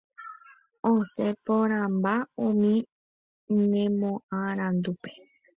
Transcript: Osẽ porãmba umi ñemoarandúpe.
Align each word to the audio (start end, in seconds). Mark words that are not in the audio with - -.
Osẽ 0.91 1.29
porãmba 1.45 2.13
umi 2.47 2.73
ñemoarandúpe. 3.71 5.11